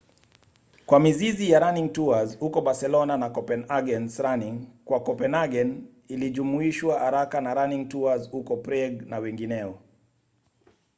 [0.85, 7.53] kwa mizizi ya running tours huko barcelona na copenhagen’s running kwa copenhagen ilijumuishwa haraka na
[7.53, 9.79] running tours huko prague na wengineo